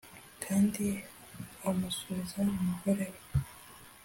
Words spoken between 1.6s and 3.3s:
amusubiza umugore we